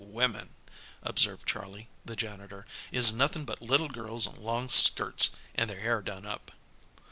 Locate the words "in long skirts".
4.25-5.29